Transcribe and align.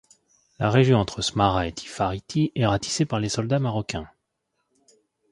La 0.57 0.71
région 0.71 0.97
entre 0.97 1.21
Smara 1.21 1.67
et 1.67 1.71
Tifariti 1.71 2.51
est 2.55 2.65
ratissée 2.65 3.05
par 3.05 3.19
les 3.19 3.29
soldats 3.29 3.59
marocains. 3.59 4.09